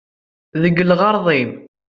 [0.61, 1.51] Deg lɣeṛḍ-im!